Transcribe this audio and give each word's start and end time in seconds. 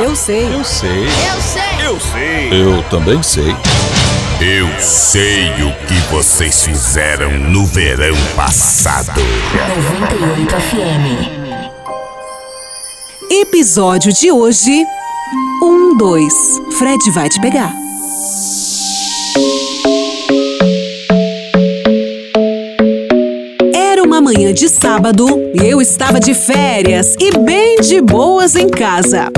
Eu 0.00 0.14
sei. 0.14 0.44
Eu 0.54 0.64
sei. 0.64 1.06
Eu 1.06 1.40
sei. 1.40 1.86
Eu 1.86 2.00
sei. 2.00 2.50
Eu 2.52 2.82
também 2.84 3.20
sei. 3.22 3.50
Eu 4.40 4.68
sei 4.80 5.50
o 5.64 5.72
que 5.86 5.94
vocês 6.12 6.62
fizeram 6.62 7.32
no 7.32 7.66
verão 7.66 8.14
passado. 8.36 9.20
98 9.20 10.54
FM. 10.54 11.28
Episódio 13.28 14.12
de 14.12 14.30
hoje: 14.30 14.84
1, 15.62 15.96
2. 15.96 16.34
Fred 16.78 17.10
vai 17.10 17.28
te 17.28 17.40
pegar. 17.40 17.72
Era 23.74 24.02
uma 24.04 24.20
manhã 24.20 24.52
de 24.54 24.68
sábado 24.68 25.26
e 25.60 25.66
eu 25.68 25.82
estava 25.82 26.20
de 26.20 26.34
férias 26.34 27.16
e 27.18 27.36
bem 27.38 27.80
de 27.80 28.00
boas 28.00 28.54
em 28.54 28.68
casa. 28.68 29.32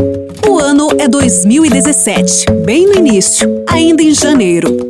O 0.50 0.58
ano 0.58 0.88
é 0.98 1.06
2017, 1.06 2.46
bem 2.64 2.84
no 2.84 2.94
início, 2.94 3.62
ainda 3.68 4.02
em 4.02 4.12
janeiro. 4.12 4.89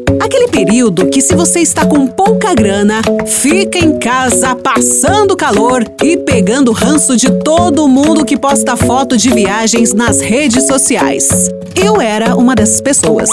Período 0.64 1.08
que, 1.08 1.22
se 1.22 1.34
você 1.34 1.60
está 1.60 1.86
com 1.86 2.06
pouca 2.06 2.52
grana, 2.52 3.00
fica 3.26 3.78
em 3.78 3.98
casa 3.98 4.54
passando 4.54 5.34
calor 5.34 5.82
e 6.04 6.18
pegando 6.18 6.70
ranço 6.70 7.16
de 7.16 7.30
todo 7.42 7.88
mundo 7.88 8.26
que 8.26 8.36
posta 8.36 8.76
foto 8.76 9.16
de 9.16 9.30
viagens 9.30 9.94
nas 9.94 10.20
redes 10.20 10.66
sociais. 10.66 11.48
Eu 11.74 11.98
era 11.98 12.36
uma 12.36 12.54
dessas 12.54 12.78
pessoas. 12.82 13.30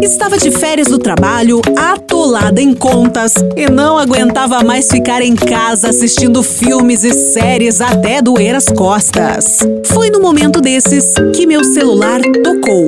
Estava 0.00 0.38
de 0.38 0.52
férias 0.52 0.86
do 0.86 0.98
trabalho, 0.98 1.60
atolada 1.76 2.62
em 2.62 2.72
contas 2.72 3.34
e 3.56 3.68
não 3.68 3.98
aguentava 3.98 4.62
mais 4.62 4.88
ficar 4.88 5.22
em 5.22 5.34
casa 5.34 5.88
assistindo 5.88 6.40
filmes 6.40 7.02
e 7.02 7.12
séries 7.12 7.80
até 7.80 8.22
doer 8.22 8.54
as 8.54 8.66
costas. 8.66 9.58
Foi 9.86 10.08
no 10.08 10.20
momento 10.20 10.60
desses 10.60 11.14
que 11.34 11.48
meu 11.48 11.64
celular 11.64 12.20
tocou. 12.44 12.86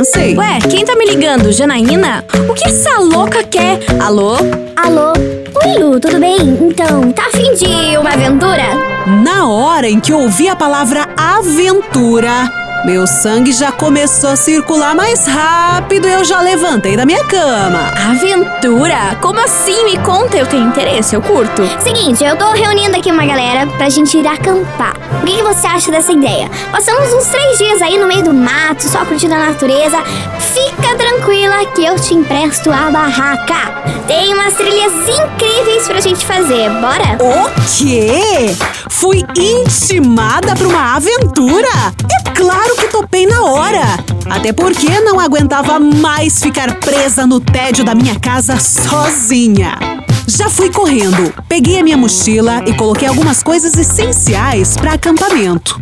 Pensei. 0.00 0.34
Ué, 0.34 0.58
quem 0.70 0.82
tá 0.82 0.96
me 0.96 1.04
ligando? 1.04 1.52
Janaína? 1.52 2.24
O 2.48 2.54
que 2.54 2.66
essa 2.66 2.98
louca 3.00 3.44
quer? 3.44 3.80
Alô? 4.02 4.34
Alô? 4.74 5.12
Oi, 5.62 5.78
Lu, 5.78 6.00
tudo 6.00 6.18
bem? 6.18 6.38
Então, 6.58 7.12
tá 7.12 7.26
afim 7.26 7.52
de 7.54 7.98
uma 7.98 8.08
aventura? 8.08 8.62
Na 9.22 9.46
hora 9.46 9.86
em 9.86 10.00
que 10.00 10.10
ouvi 10.10 10.48
a 10.48 10.56
palavra 10.56 11.06
aventura, 11.18 12.50
meu 12.86 13.06
sangue 13.06 13.52
já 13.52 13.70
começou 13.72 14.30
a 14.30 14.36
circular 14.36 14.94
mais 14.94 15.26
rápido 15.26 16.08
e 16.08 16.12
eu 16.14 16.24
já 16.24 16.40
levantei 16.40 16.96
da 16.96 17.04
minha 17.04 17.22
cama. 17.26 17.92
Aventura? 18.08 18.49
Como 19.20 19.40
assim? 19.40 19.84
Me 19.84 19.96
conta, 19.98 20.36
eu 20.36 20.46
tenho 20.46 20.66
interesse, 20.66 21.14
eu 21.14 21.22
curto. 21.22 21.62
Seguinte, 21.82 22.22
eu 22.22 22.36
tô 22.36 22.50
reunindo 22.52 22.94
aqui 22.94 23.10
uma 23.10 23.24
galera 23.24 23.66
pra 23.66 23.88
gente 23.88 24.18
ir 24.18 24.26
acampar. 24.26 24.94
O 25.22 25.24
que, 25.24 25.36
que 25.36 25.42
você 25.42 25.66
acha 25.66 25.90
dessa 25.90 26.12
ideia? 26.12 26.50
Passamos 26.70 27.10
uns 27.12 27.26
três 27.26 27.56
dias 27.56 27.80
aí 27.80 27.98
no 27.98 28.06
meio 28.06 28.22
do 28.22 28.34
mato, 28.34 28.82
só 28.82 29.04
curtindo 29.06 29.34
a 29.34 29.38
natureza. 29.38 30.02
Fica 30.38 30.94
tranquila 30.94 31.64
que 31.74 31.84
eu 31.84 31.98
te 31.98 32.14
empresto 32.14 32.70
a 32.70 32.90
barraca. 32.90 33.82
Tem 34.06 34.34
umas 34.34 34.54
trilhas 34.54 34.92
incríveis 35.08 35.86
pra 35.86 36.00
gente 36.00 36.26
fazer, 36.26 36.68
bora? 36.80 37.16
O 37.20 37.50
quê? 37.78 38.54
Fui 38.90 39.24
intimada 39.36 40.54
pra 40.54 40.68
uma 40.68 40.96
aventura? 40.96 41.68
É 42.26 42.30
claro 42.30 42.76
que 42.76 42.88
topei 42.88 43.26
na 43.26 43.42
hora. 43.42 43.82
Até 44.28 44.52
porque 44.52 45.00
não 45.00 45.18
aguentava 45.18 45.78
mais 45.80 46.38
ficar 46.38 46.74
presa 46.76 47.26
no 47.26 47.40
tédio 47.40 47.84
da 47.84 47.94
minha 47.94 48.18
casa 48.18 48.49
sozinha. 48.58 49.78
Já 50.26 50.48
fui 50.48 50.70
correndo, 50.70 51.32
peguei 51.48 51.78
a 51.78 51.82
minha 51.82 51.96
mochila 51.96 52.62
e 52.66 52.72
coloquei 52.74 53.06
algumas 53.08 53.42
coisas 53.42 53.76
essenciais 53.76 54.76
para 54.76 54.94
acampamento. 54.94 55.78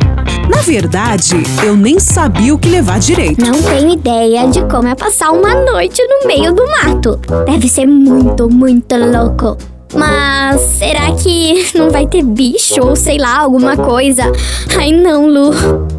Na 0.49 0.61
verdade, 0.61 1.35
eu 1.63 1.75
nem 1.75 1.99
sabia 1.99 2.53
o 2.53 2.57
que 2.57 2.67
levar 2.67 2.99
direito. 2.99 3.45
Não 3.45 3.61
tenho 3.61 3.93
ideia 3.93 4.47
de 4.47 4.63
como 4.65 4.87
é 4.87 4.95
passar 4.95 5.31
uma 5.31 5.53
noite 5.53 6.01
no 6.07 6.27
meio 6.27 6.53
do 6.53 6.63
mato. 6.65 7.19
Deve 7.45 7.69
ser 7.69 7.85
muito, 7.85 8.49
muito 8.49 8.95
louco. 8.95 9.55
Mas 9.93 10.61
será 10.61 11.11
que 11.13 11.71
não 11.75 11.89
vai 11.89 12.07
ter 12.07 12.23
bicho 12.23 12.81
ou 12.81 12.95
sei 12.95 13.17
lá, 13.17 13.39
alguma 13.39 13.75
coisa? 13.75 14.31
Ai 14.77 14.91
não, 14.91 15.27
Lu. 15.27 15.51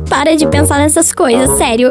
Para 0.09 0.37
de 0.37 0.47
pensar 0.47 0.78
nessas 0.78 1.12
coisas, 1.12 1.56
sério. 1.56 1.89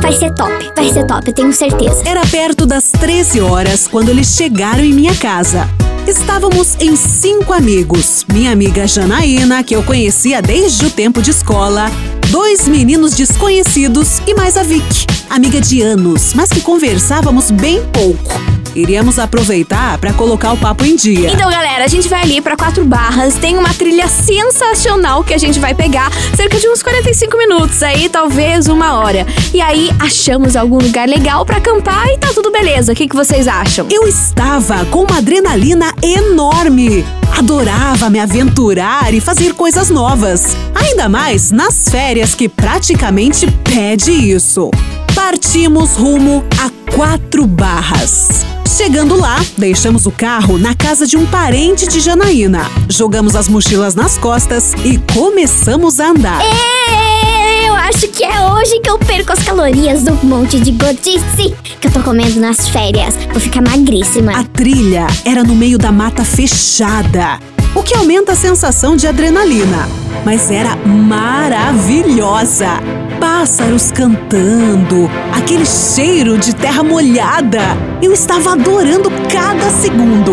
Vai 0.00 0.12
ser 0.12 0.34
top, 0.34 0.52
vai 0.76 0.92
ser 0.92 1.06
top, 1.06 1.32
tenho 1.32 1.52
certeza. 1.52 2.02
Era 2.06 2.24
perto 2.26 2.66
das 2.66 2.90
13 2.90 3.40
horas 3.40 3.88
quando 3.88 4.10
eles 4.10 4.28
chegaram 4.28 4.84
em 4.84 4.92
minha 4.92 5.14
casa. 5.14 5.68
Estávamos 6.06 6.76
em 6.80 6.96
cinco 6.96 7.52
amigos. 7.52 8.26
Minha 8.30 8.52
amiga 8.52 8.86
Janaína, 8.86 9.62
que 9.62 9.74
eu 9.74 9.82
conhecia 9.82 10.42
desde 10.42 10.86
o 10.86 10.90
tempo 10.90 11.22
de 11.22 11.30
escola, 11.30 11.86
dois 12.28 12.66
meninos 12.66 13.14
desconhecidos 13.14 14.20
e 14.26 14.34
mais 14.34 14.56
a 14.56 14.62
Vicky, 14.62 15.06
amiga 15.30 15.60
de 15.60 15.80
anos, 15.80 16.32
mas 16.34 16.50
que 16.50 16.60
conversávamos 16.60 17.50
bem 17.50 17.80
pouco. 17.92 18.61
Iríamos 18.74 19.18
aproveitar 19.18 19.98
para 19.98 20.12
colocar 20.12 20.52
o 20.52 20.56
papo 20.56 20.84
em 20.84 20.96
dia. 20.96 21.30
Então, 21.30 21.50
galera, 21.50 21.84
a 21.84 21.88
gente 21.88 22.08
vai 22.08 22.22
ali 22.22 22.40
pra 22.40 22.56
Quatro 22.56 22.84
Barras. 22.84 23.34
Tem 23.34 23.58
uma 23.58 23.72
trilha 23.74 24.08
sensacional 24.08 25.22
que 25.22 25.34
a 25.34 25.38
gente 25.38 25.58
vai 25.58 25.74
pegar 25.74 26.10
cerca 26.34 26.58
de 26.58 26.68
uns 26.68 26.82
45 26.82 27.36
minutos 27.36 27.82
aí, 27.82 28.08
talvez 28.08 28.68
uma 28.68 28.98
hora. 28.98 29.26
E 29.52 29.60
aí 29.60 29.90
achamos 29.98 30.56
algum 30.56 30.78
lugar 30.78 31.08
legal 31.08 31.44
pra 31.44 31.58
acampar 31.58 32.08
e 32.08 32.18
tá 32.18 32.28
tudo 32.34 32.50
beleza. 32.50 32.92
O 32.92 32.94
que, 32.94 33.08
que 33.08 33.16
vocês 33.16 33.46
acham? 33.46 33.86
Eu 33.90 34.06
estava 34.06 34.84
com 34.86 35.04
uma 35.04 35.18
adrenalina 35.18 35.92
enorme. 36.02 37.04
Adorava 37.36 38.10
me 38.10 38.18
aventurar 38.18 39.12
e 39.12 39.20
fazer 39.20 39.54
coisas 39.54 39.90
novas. 39.90 40.56
Ainda 40.74 41.08
mais 41.08 41.50
nas 41.50 41.88
férias 41.88 42.34
que 42.34 42.48
praticamente 42.48 43.46
pede 43.64 44.12
isso. 44.12 44.70
Partimos 45.14 45.94
rumo 45.96 46.44
a 46.58 46.70
Quatro 46.94 47.46
Barras. 47.46 48.51
Chegando 48.76 49.20
lá, 49.20 49.36
deixamos 49.58 50.06
o 50.06 50.10
carro 50.10 50.56
na 50.56 50.74
casa 50.74 51.06
de 51.06 51.14
um 51.14 51.26
parente 51.26 51.86
de 51.86 52.00
Janaína. 52.00 52.62
Jogamos 52.88 53.36
as 53.36 53.46
mochilas 53.46 53.94
nas 53.94 54.16
costas 54.16 54.72
e 54.82 54.96
começamos 55.12 56.00
a 56.00 56.08
andar. 56.08 56.40
É, 56.40 57.68
eu 57.68 57.74
acho 57.74 58.08
que 58.08 58.24
é 58.24 58.40
hoje 58.50 58.80
que 58.80 58.88
eu 58.88 58.98
perco 58.98 59.30
as 59.30 59.42
calorias 59.44 60.02
do 60.04 60.14
monte 60.26 60.58
de 60.58 60.70
gordice 60.72 61.54
que 61.78 61.86
eu 61.86 61.92
tô 61.92 62.00
comendo 62.00 62.40
nas 62.40 62.66
férias. 62.66 63.14
Vou 63.30 63.40
ficar 63.40 63.60
magríssima. 63.60 64.32
A 64.32 64.42
trilha 64.42 65.06
era 65.22 65.44
no 65.44 65.54
meio 65.54 65.76
da 65.76 65.92
mata 65.92 66.24
fechada, 66.24 67.38
o 67.74 67.82
que 67.82 67.94
aumenta 67.94 68.32
a 68.32 68.36
sensação 68.36 68.96
de 68.96 69.06
adrenalina. 69.06 69.86
Mas 70.24 70.50
era 70.50 70.74
maravilhosa! 70.86 72.80
Pássaros 73.22 73.92
cantando, 73.92 75.08
aquele 75.32 75.64
cheiro 75.64 76.36
de 76.36 76.52
terra 76.56 76.82
molhada. 76.82 77.60
Eu 78.02 78.12
estava 78.12 78.54
adorando 78.54 79.08
cada 79.30 79.70
segundo. 79.70 80.32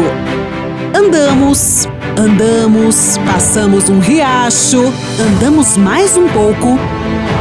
Andamos, 0.91 1.87
andamos, 2.17 3.19
passamos 3.27 3.89
um 3.89 3.99
riacho, 3.99 4.91
andamos 5.21 5.77
mais 5.77 6.17
um 6.17 6.27
pouco 6.29 6.79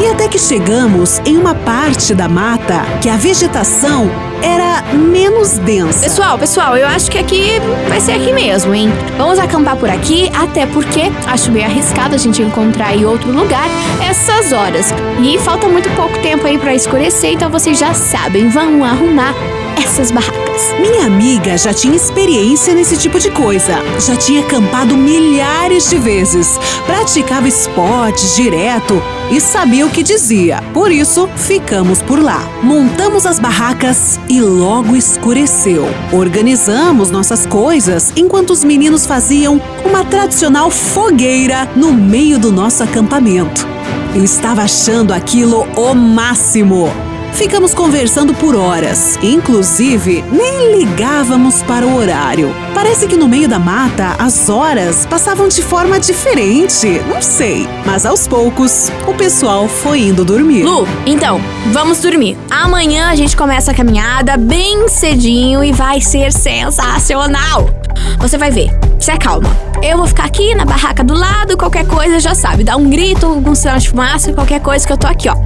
e 0.00 0.06
até 0.06 0.28
que 0.28 0.38
chegamos 0.38 1.20
em 1.24 1.36
uma 1.36 1.54
parte 1.54 2.14
da 2.14 2.28
mata 2.28 2.82
que 3.02 3.08
a 3.08 3.16
vegetação 3.16 4.08
era 4.42 4.82
menos 4.94 5.58
densa. 5.58 6.00
Pessoal, 6.00 6.38
pessoal, 6.38 6.76
eu 6.76 6.86
acho 6.86 7.10
que 7.10 7.18
aqui 7.18 7.60
vai 7.88 8.00
ser 8.00 8.12
aqui 8.12 8.32
mesmo, 8.32 8.72
hein? 8.72 8.92
Vamos 9.16 9.38
acampar 9.38 9.76
por 9.76 9.90
aqui, 9.90 10.30
até 10.34 10.66
porque 10.66 11.10
acho 11.26 11.50
meio 11.50 11.66
arriscado 11.66 12.14
a 12.14 12.18
gente 12.18 12.40
encontrar 12.40 12.96
em 12.96 13.04
outro 13.04 13.32
lugar 13.32 13.66
essas 14.08 14.52
horas. 14.52 14.94
E 15.20 15.38
falta 15.38 15.68
muito 15.68 15.90
pouco 15.96 16.16
tempo 16.20 16.46
aí 16.46 16.58
pra 16.58 16.74
escurecer, 16.74 17.32
então 17.32 17.50
vocês 17.50 17.78
já 17.78 17.92
sabem, 17.94 18.48
vamos 18.48 18.86
arrumar 18.86 19.34
essas 19.76 20.10
barracas. 20.12 20.37
Minha 20.80 21.06
amiga 21.06 21.56
já 21.56 21.72
tinha 21.72 21.94
experiência 21.94 22.74
nesse 22.74 22.96
tipo 22.96 23.18
de 23.18 23.30
coisa. 23.30 23.74
Já 23.98 24.16
tinha 24.16 24.40
acampado 24.40 24.96
milhares 24.96 25.88
de 25.88 25.98
vezes, 25.98 26.58
praticava 26.86 27.46
esportes 27.46 28.34
direto 28.34 29.00
e 29.30 29.40
sabia 29.40 29.86
o 29.86 29.90
que 29.90 30.02
dizia. 30.02 30.62
Por 30.74 30.90
isso, 30.90 31.28
ficamos 31.36 32.02
por 32.02 32.22
lá. 32.22 32.40
Montamos 32.62 33.26
as 33.26 33.38
barracas 33.38 34.18
e 34.28 34.40
logo 34.40 34.96
escureceu. 34.96 35.86
Organizamos 36.12 37.10
nossas 37.10 37.46
coisas 37.46 38.12
enquanto 38.16 38.50
os 38.50 38.64
meninos 38.64 39.06
faziam 39.06 39.60
uma 39.84 40.04
tradicional 40.04 40.70
fogueira 40.70 41.68
no 41.76 41.92
meio 41.92 42.38
do 42.38 42.50
nosso 42.50 42.82
acampamento. 42.82 43.66
Eu 44.14 44.24
estava 44.24 44.62
achando 44.62 45.12
aquilo 45.12 45.66
o 45.76 45.94
máximo. 45.94 47.07
Ficamos 47.32 47.72
conversando 47.72 48.34
por 48.34 48.56
horas, 48.56 49.18
inclusive 49.22 50.24
nem 50.32 50.78
ligávamos 50.78 51.62
para 51.62 51.86
o 51.86 51.96
horário. 51.96 52.54
Parece 52.74 53.06
que 53.06 53.16
no 53.16 53.28
meio 53.28 53.48
da 53.48 53.58
mata 53.58 54.16
as 54.18 54.48
horas 54.48 55.06
passavam 55.06 55.48
de 55.48 55.62
forma 55.62 56.00
diferente, 56.00 57.00
não 57.08 57.22
sei. 57.22 57.66
Mas 57.86 58.04
aos 58.04 58.26
poucos 58.26 58.90
o 59.06 59.14
pessoal 59.14 59.68
foi 59.68 60.00
indo 60.00 60.24
dormir. 60.24 60.64
Lu, 60.64 60.86
então, 61.06 61.40
vamos 61.72 62.00
dormir. 62.00 62.36
Amanhã 62.50 63.08
a 63.08 63.14
gente 63.14 63.36
começa 63.36 63.70
a 63.70 63.74
caminhada 63.74 64.36
bem 64.36 64.88
cedinho 64.88 65.62
e 65.62 65.72
vai 65.72 66.00
ser 66.00 66.32
sensacional. 66.32 67.87
Você 68.18 68.36
vai 68.36 68.50
ver. 68.50 68.70
Se 68.98 69.10
acalma. 69.10 69.48
Eu 69.82 69.96
vou 69.96 70.06
ficar 70.06 70.24
aqui 70.24 70.54
na 70.54 70.64
barraca 70.64 71.04
do 71.04 71.14
lado, 71.14 71.56
qualquer 71.56 71.86
coisa 71.86 72.18
já 72.18 72.34
sabe. 72.34 72.64
Dá 72.64 72.76
um 72.76 72.90
grito, 72.90 73.26
algum 73.26 73.54
sinal 73.54 73.78
de 73.78 73.88
fumaça, 73.88 74.32
qualquer 74.32 74.60
coisa 74.60 74.86
que 74.86 74.92
eu 74.92 74.96
tô 74.96 75.06
aqui, 75.06 75.28
ó. 75.28 75.36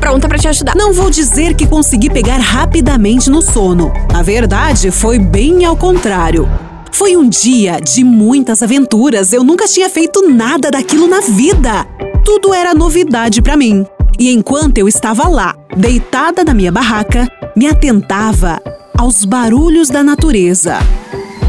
Pronta 0.00 0.28
pra 0.28 0.38
te 0.38 0.48
ajudar. 0.48 0.74
Não 0.74 0.92
vou 0.92 1.10
dizer 1.10 1.54
que 1.54 1.66
consegui 1.66 2.10
pegar 2.10 2.38
rapidamente 2.38 3.30
no 3.30 3.42
sono. 3.42 3.92
A 4.12 4.22
verdade 4.22 4.90
foi 4.90 5.18
bem 5.18 5.64
ao 5.64 5.76
contrário. 5.76 6.48
Foi 6.90 7.16
um 7.16 7.28
dia 7.28 7.80
de 7.80 8.02
muitas 8.04 8.62
aventuras. 8.62 9.32
Eu 9.32 9.44
nunca 9.44 9.66
tinha 9.66 9.88
feito 9.88 10.28
nada 10.28 10.70
daquilo 10.70 11.06
na 11.06 11.20
vida. 11.20 11.86
Tudo 12.24 12.52
era 12.52 12.74
novidade 12.74 13.40
para 13.40 13.56
mim. 13.56 13.86
E 14.18 14.32
enquanto 14.32 14.78
eu 14.78 14.86
estava 14.86 15.28
lá, 15.28 15.54
deitada 15.76 16.44
na 16.44 16.54
minha 16.54 16.70
barraca, 16.70 17.26
me 17.56 17.66
atentava 17.66 18.60
aos 18.96 19.24
barulhos 19.24 19.88
da 19.88 20.02
natureza. 20.04 20.78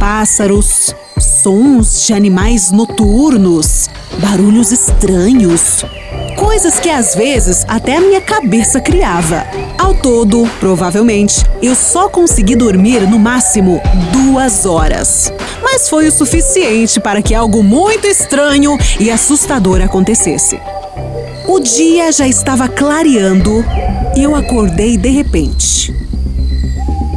Pássaros, 0.03 0.93
sons 1.17 2.05
de 2.05 2.13
animais 2.13 2.71
noturnos, 2.73 3.89
barulhos 4.19 4.69
estranhos. 4.69 5.85
Coisas 6.35 6.77
que 6.77 6.89
às 6.89 7.15
vezes 7.15 7.63
até 7.69 7.95
a 7.95 8.01
minha 8.01 8.19
cabeça 8.19 8.81
criava. 8.81 9.47
Ao 9.77 9.95
todo, 9.95 10.45
provavelmente, 10.59 11.45
eu 11.61 11.73
só 11.73 12.09
consegui 12.09 12.53
dormir 12.53 13.09
no 13.09 13.17
máximo 13.17 13.81
duas 14.11 14.65
horas. 14.65 15.31
Mas 15.61 15.87
foi 15.87 16.09
o 16.09 16.11
suficiente 16.11 16.99
para 16.99 17.21
que 17.21 17.33
algo 17.33 17.63
muito 17.63 18.05
estranho 18.05 18.77
e 18.99 19.09
assustador 19.09 19.81
acontecesse. 19.81 20.59
O 21.47 21.61
dia 21.61 22.11
já 22.11 22.27
estava 22.27 22.67
clareando 22.67 23.63
e 24.17 24.23
eu 24.23 24.35
acordei 24.35 24.97
de 24.97 25.09
repente. 25.09 26.02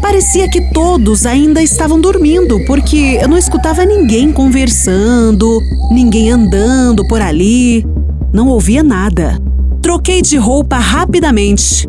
Parecia 0.06 0.49
que 0.49 0.61
todos 0.61 1.26
ainda 1.26 1.61
estavam 1.61 2.00
dormindo, 2.00 2.64
porque 2.64 3.19
eu 3.20 3.26
não 3.26 3.37
escutava 3.37 3.85
ninguém 3.85 4.32
conversando, 4.32 5.61
ninguém 5.91 6.31
andando 6.31 7.05
por 7.08 7.20
ali. 7.20 7.85
Não 8.32 8.47
ouvia 8.47 8.85
nada. 8.85 9.37
Troquei 9.82 10.23
de 10.23 10.37
roupa 10.37 10.79
rapidamente 10.79 11.88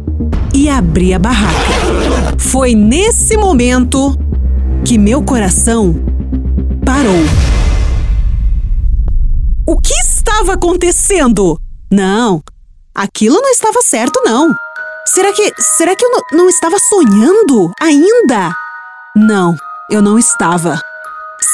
e 0.52 0.68
abri 0.68 1.14
a 1.14 1.20
barraca. 1.20 2.36
Foi 2.40 2.74
nesse 2.74 3.38
momento 3.38 4.18
que 4.84 4.98
meu 4.98 5.22
coração 5.22 5.96
parou. 6.84 7.24
O 9.64 9.80
que 9.80 9.94
estava 9.94 10.54
acontecendo? 10.54 11.56
Não, 11.92 12.42
aquilo 12.96 13.36
não 13.40 13.52
estava 13.52 13.80
certo, 13.84 14.20
não. 14.26 14.56
Será 15.18 15.34
que. 15.34 15.52
Será 15.58 15.96
que 15.96 16.06
eu 16.06 16.12
não, 16.12 16.22
não 16.32 16.48
estava 16.48 16.78
sonhando 16.78 17.72
ainda? 17.82 18.54
Não, 19.16 19.56
eu 19.90 20.00
não 20.00 20.20
estava. 20.20 20.80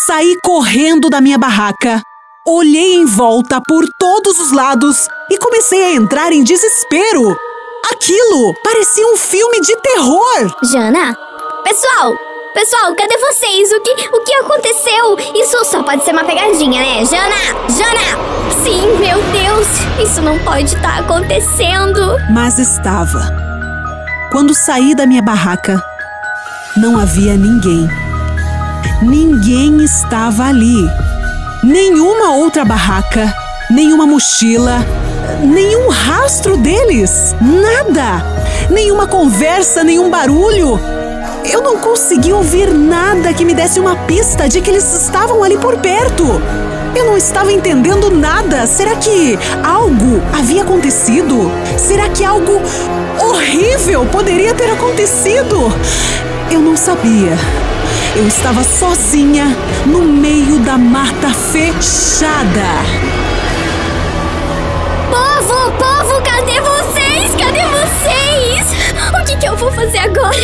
Saí 0.05 0.35
correndo 0.43 1.09
da 1.09 1.21
minha 1.21 1.37
barraca, 1.37 2.01
olhei 2.45 2.95
em 2.95 3.05
volta 3.05 3.61
por 3.65 3.85
todos 3.97 4.37
os 4.37 4.51
lados 4.51 5.07
e 5.31 5.37
comecei 5.37 5.81
a 5.81 5.93
entrar 5.93 6.33
em 6.33 6.43
desespero. 6.43 7.37
Aquilo 7.89 8.53
parecia 8.61 9.07
um 9.07 9.15
filme 9.15 9.61
de 9.61 9.77
terror. 9.77 10.57
Jana? 10.69 11.17
Pessoal, 11.63 12.17
Pessoal, 12.53 12.93
cadê 12.95 13.17
vocês? 13.17 13.71
O 13.71 13.79
que, 13.79 13.91
o 14.09 14.23
que 14.25 14.33
aconteceu? 14.35 15.17
Isso 15.35 15.63
só 15.63 15.81
pode 15.81 16.03
ser 16.03 16.11
uma 16.11 16.25
pegadinha, 16.25 16.81
né? 16.81 17.05
Jana! 17.05 17.35
Jana! 17.69 18.51
Sim, 18.61 18.97
meu 18.99 19.17
Deus! 19.31 19.67
Isso 20.05 20.21
não 20.21 20.37
pode 20.39 20.65
estar 20.65 20.97
tá 20.97 20.99
acontecendo! 20.99 22.15
Mas 22.29 22.59
estava. 22.59 23.52
Quando 24.33 24.55
saí 24.55 24.95
da 24.95 25.05
minha 25.05 25.21
barraca, 25.21 25.79
não 26.75 26.97
havia 26.97 27.37
ninguém. 27.37 27.87
Ninguém 29.03 29.83
estava 29.83 30.45
ali. 30.45 30.89
Nenhuma 31.63 32.31
outra 32.31 32.65
barraca, 32.65 33.31
nenhuma 33.69 34.07
mochila, 34.07 34.83
nenhum 35.43 35.87
rastro 35.87 36.57
deles. 36.57 37.35
Nada! 37.39 38.25
Nenhuma 38.71 39.05
conversa, 39.05 39.83
nenhum 39.83 40.09
barulho. 40.09 40.79
Eu 41.45 41.61
não 41.61 41.77
consegui 41.77 42.33
ouvir 42.33 42.73
nada 42.73 43.35
que 43.35 43.45
me 43.45 43.53
desse 43.53 43.79
uma 43.79 43.95
pista 43.95 44.49
de 44.49 44.61
que 44.61 44.71
eles 44.71 44.95
estavam 44.95 45.43
ali 45.43 45.59
por 45.59 45.77
perto. 45.77 46.41
Eu 46.95 47.05
não 47.05 47.17
estava 47.17 47.51
entendendo 47.51 48.11
nada. 48.11 48.67
Será 48.67 48.95
que 48.95 49.37
algo 49.63 50.21
havia 50.31 50.61
acontecido? 50.61 51.51
Será 51.77 52.09
que 52.09 52.23
algo 52.23 52.61
horrível 53.19 54.05
poderia 54.05 54.53
ter 54.53 54.69
acontecido? 54.69 55.73
Eu 56.51 56.61
não 56.61 56.77
sabia. 56.77 57.37
Eu 58.15 58.27
estava 58.27 58.63
sozinha 58.63 59.45
no 59.87 60.01
meio 60.01 60.59
da 60.59 60.77
mata 60.77 61.29
fechada. 61.51 62.61
Povo, 65.09 65.71
povo, 65.71 66.21
cadê 66.23 66.61
vocês? 66.61 67.31
Cadê 67.39 67.61
vocês? 67.67 68.67
O 69.19 69.25
que, 69.25 69.35
que 69.37 69.47
eu 69.47 69.57
vou 69.57 69.71
fazer 69.71 69.97
agora? 69.97 70.37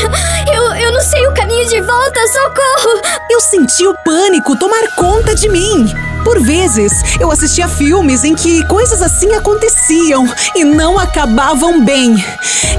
Eu, 0.51 0.63
eu 0.75 0.91
não 0.91 1.01
sei 1.01 1.27
o 1.27 1.33
caminho 1.33 1.67
de 1.69 1.79
volta, 1.81 2.19
socorro! 2.27 3.01
Eu 3.29 3.39
senti 3.39 3.85
o 3.85 3.93
pânico 4.03 4.55
tomar 4.55 4.95
conta 4.95 5.35
de 5.35 5.47
mim. 5.47 6.08
Por 6.23 6.39
vezes, 6.41 6.91
eu 7.19 7.31
assistia 7.31 7.67
filmes 7.67 8.23
em 8.23 8.35
que 8.35 8.65
coisas 8.67 9.01
assim 9.01 9.33
aconteciam 9.33 10.27
e 10.55 10.63
não 10.63 10.97
acabavam 10.97 11.83
bem. 11.83 12.23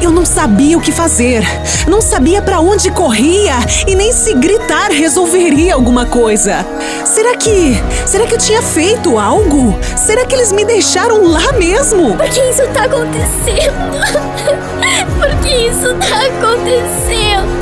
Eu 0.00 0.10
não 0.10 0.24
sabia 0.24 0.78
o 0.78 0.80
que 0.80 0.92
fazer, 0.92 1.44
não 1.86 2.00
sabia 2.00 2.40
para 2.40 2.60
onde 2.60 2.90
corria 2.90 3.54
e 3.86 3.94
nem 3.94 4.12
se 4.12 4.34
gritar 4.34 4.90
resolveria 4.90 5.74
alguma 5.74 6.06
coisa. 6.06 6.64
Será 7.04 7.36
que. 7.36 7.76
Será 8.06 8.26
que 8.26 8.34
eu 8.34 8.38
tinha 8.38 8.62
feito 8.62 9.18
algo? 9.18 9.78
Será 9.96 10.24
que 10.24 10.34
eles 10.34 10.52
me 10.52 10.64
deixaram 10.64 11.26
lá 11.28 11.52
mesmo? 11.52 12.16
Por 12.16 12.28
que 12.28 12.40
isso 12.40 12.66
tá 12.68 12.84
acontecendo? 12.84 14.00
Por 15.18 15.34
que 15.40 15.68
isso 15.68 15.94
tá 15.96 16.20
acontecendo? 16.26 17.60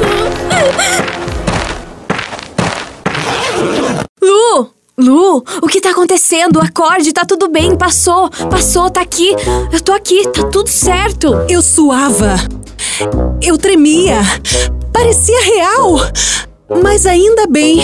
Lu! 4.99 5.45
O 5.63 5.69
que 5.69 5.81
tá 5.81 5.91
acontecendo? 5.91 6.61
Acorde, 6.61 7.13
tá 7.13 7.25
tudo 7.25 7.49
bem, 7.49 7.77
passou, 7.77 8.29
passou, 8.51 8.91
tá 8.91 9.01
aqui. 9.01 9.31
Eu 9.73 9.81
tô 9.81 9.93
aqui, 9.93 10.27
tá 10.29 10.43
tudo 10.49 10.69
certo. 10.69 11.29
Eu 11.49 11.63
suava. 11.63 12.35
Eu 13.41 13.57
tremia. 13.57 14.19
Parecia 14.93 15.41
real. 15.41 16.01
Mas 16.83 17.07
ainda 17.07 17.47
bem 17.47 17.81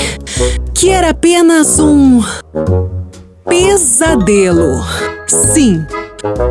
que 0.74 0.90
era 0.90 1.10
apenas 1.10 1.78
um 1.78 2.20
pesadelo. 3.48 4.84
Sim, 5.28 5.86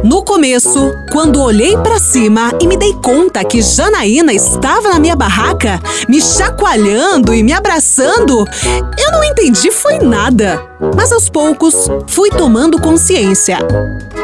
no 0.04 0.24
começo, 0.24 0.94
quando 1.12 1.42
olhei 1.42 1.76
para 1.78 1.98
cima 1.98 2.52
e 2.62 2.68
me 2.68 2.78
dei 2.78 2.94
conta 3.04 3.44
que 3.44 3.62
Janaína 3.62 4.32
estava 4.32 4.90
na 4.90 5.00
minha 5.00 5.16
barraca, 5.16 5.80
me 6.08 6.22
chacoalhando 6.22 7.34
e 7.34 7.42
me 7.42 7.54
abraçando, 7.54 8.46
eu 8.98 9.12
não 9.12 9.24
entendi 9.24 9.72
foi 9.72 9.98
nada. 10.00 10.64
Mas 10.96 11.12
aos 11.12 11.30
poucos 11.30 11.90
fui 12.08 12.30
tomando 12.30 12.80
consciência. 12.80 13.58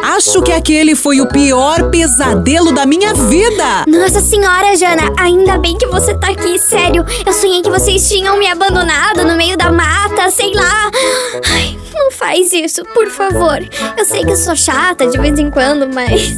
Acho 0.04 0.42
que 0.42 0.52
aquele 0.52 0.96
foi 0.96 1.22
o 1.22 1.28
pior 1.28 1.90
pesadelo 1.90 2.72
da 2.72 2.86
minha 2.86 3.14
vida. 3.14 3.86
Nossa 3.88 4.20
senhora, 4.22 4.76
Jana, 4.76 5.14
ainda 5.18 5.58
bem 5.58 5.78
que 5.78 5.88
você 5.88 6.14
tá 6.14 6.30
aqui, 6.30 6.60
sério. 6.60 7.06
Eu 7.26 7.34
sonhei 7.34 7.62
que 7.62 7.70
vocês 7.70 8.08
tinham 8.08 8.38
me 8.38 8.48
abandonado 8.48 9.26
no 9.26 9.36
meio 9.36 9.58
da 9.58 9.72
mata, 9.72 10.30
sei 10.30 10.54
lá. 10.54 10.92
Ai, 11.52 11.80
não 11.94 12.12
faz 12.12 12.52
isso, 12.54 12.84
por 12.94 13.08
favor. 13.08 13.60
Eu 13.98 14.06
sei 14.06 14.24
que 14.24 14.36
sou 14.36 14.56
chata 14.56 15.08
de 15.08 15.18
vez 15.18 15.38
em 15.38 15.50
quando, 15.50 15.88
mas. 15.88 16.38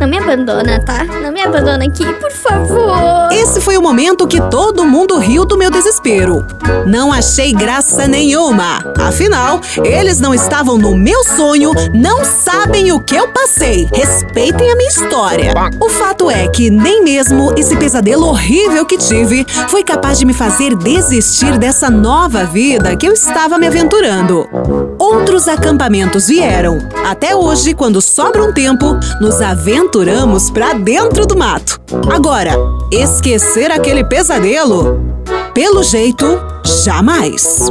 Não 0.00 0.08
me 0.08 0.18
abandona, 0.18 0.80
tá? 0.80 1.04
Não 1.04 1.32
me 1.32 1.40
abandona 1.40 1.84
aqui, 1.84 2.04
por 2.14 2.30
favor. 2.32 3.32
Esse 3.32 3.60
foi 3.60 3.76
o 3.76 3.82
momento 3.82 4.26
que 4.26 4.40
todo 4.50 4.84
mundo 4.84 5.18
riu 5.18 5.44
do 5.44 5.56
meu 5.56 5.70
desespero. 5.70 6.46
Não 6.86 7.12
achei 7.12 7.52
graça 7.52 8.06
nenhuma. 8.06 8.78
Afinal, 8.98 9.60
eles 9.84 10.20
não 10.20 10.34
estavam 10.34 10.76
no 10.76 10.96
meu 10.96 11.22
sonho, 11.24 11.72
não 11.94 12.24
sabem 12.24 12.92
o 12.92 13.00
que 13.00 13.14
eu 13.14 13.28
passei. 13.28 13.88
Respeitem 13.92 14.70
a 14.70 14.76
minha 14.76 14.88
história. 14.88 15.54
O 15.80 15.88
fato 15.88 16.30
é 16.30 16.48
que 16.48 16.70
nem 16.70 17.02
mesmo 17.02 17.52
esse 17.56 17.76
pesadelo 17.76 18.26
horrível 18.26 18.84
que 18.84 18.98
tive 18.98 19.46
foi 19.68 19.82
capaz 19.82 20.18
de 20.18 20.24
me 20.24 20.32
fazer 20.32 20.74
desistir 20.76 21.58
dessa 21.58 21.90
nova 21.90 22.44
vida 22.44 22.96
que 22.96 23.06
eu 23.06 23.12
estava 23.12 23.58
me 23.58 23.66
aventurando. 23.66 24.48
Outros 24.98 25.48
acampamentos 25.48 26.28
vieram. 26.28 26.78
Até 27.04 27.34
hoje, 27.34 27.74
quando 27.74 28.00
sobra 28.00 28.42
um 28.42 28.52
tempo, 28.52 28.98
nos 29.20 29.40
aventuramos 29.40 30.50
para 30.50 30.74
dentro 30.74 31.26
do 31.26 31.36
mato. 31.36 31.80
Agora, 32.12 32.52
esquecer 32.90 33.70
aquele 33.70 34.04
pesadelo? 34.04 35.00
Pelo 35.54 35.82
jeito, 35.82 36.26
jamais. 36.84 37.70